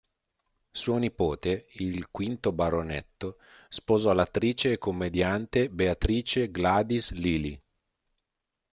Suo 0.71 0.97
nipote, 0.99 1.67
il 1.73 2.07
V 2.11 2.51
baronetto, 2.51 3.37
sposò 3.69 4.13
l'attrice 4.13 4.71
e 4.71 4.77
commediante 4.79 5.69
Beatrice 5.69 6.49
Gladys 6.49 7.11
Lillie. 7.11 7.61